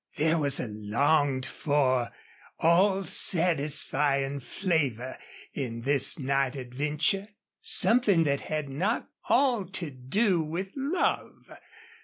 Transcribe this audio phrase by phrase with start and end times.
[0.15, 2.09] There was a longed for,
[2.57, 5.19] all satisfying flavor
[5.53, 7.27] in this night adventure
[7.61, 11.45] something that had not all to do with love.